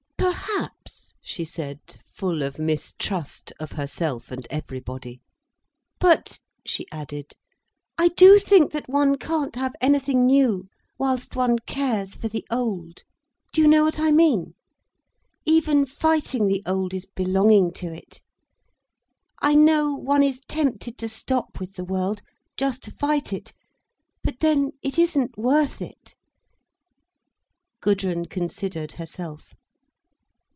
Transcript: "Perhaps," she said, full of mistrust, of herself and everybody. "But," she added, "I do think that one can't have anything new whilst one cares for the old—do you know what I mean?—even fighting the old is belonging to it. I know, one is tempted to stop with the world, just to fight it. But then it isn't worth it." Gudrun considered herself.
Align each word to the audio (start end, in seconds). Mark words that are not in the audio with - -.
"Perhaps," 0.19 1.15
she 1.21 1.43
said, 1.45 1.79
full 2.15 2.41
of 2.43 2.57
mistrust, 2.59 3.53
of 3.59 3.73
herself 3.73 4.31
and 4.31 4.47
everybody. 4.49 5.19
"But," 5.99 6.39
she 6.65 6.85
added, 6.91 7.33
"I 7.97 8.09
do 8.09 8.37
think 8.39 8.71
that 8.71 8.87
one 8.89 9.17
can't 9.17 9.55
have 9.55 9.73
anything 9.81 10.25
new 10.25 10.67
whilst 10.97 11.35
one 11.35 11.59
cares 11.59 12.15
for 12.15 12.27
the 12.27 12.45
old—do 12.51 13.61
you 13.61 13.67
know 13.67 13.83
what 13.83 13.99
I 13.99 14.11
mean?—even 14.11 15.85
fighting 15.85 16.47
the 16.47 16.63
old 16.65 16.93
is 16.93 17.05
belonging 17.05 17.71
to 17.73 17.93
it. 17.93 18.21
I 19.39 19.53
know, 19.55 19.93
one 19.93 20.23
is 20.23 20.41
tempted 20.47 20.97
to 20.99 21.09
stop 21.09 21.59
with 21.59 21.73
the 21.73 21.85
world, 21.85 22.21
just 22.57 22.83
to 22.83 22.91
fight 22.91 23.31
it. 23.33 23.53
But 24.23 24.39
then 24.41 24.71
it 24.81 24.97
isn't 24.99 25.37
worth 25.37 25.81
it." 25.81 26.15
Gudrun 27.79 28.25
considered 28.25 28.93
herself. 28.93 29.55